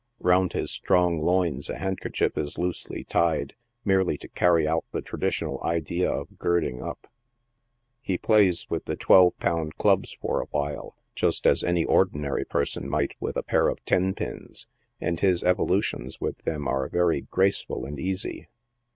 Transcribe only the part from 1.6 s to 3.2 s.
a handkerchief is loosely